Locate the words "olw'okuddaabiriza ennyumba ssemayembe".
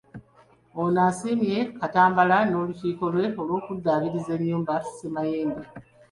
3.41-5.63